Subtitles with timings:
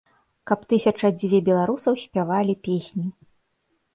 [0.51, 3.05] Каб тысяча-дзве беларусаў спявалі песні.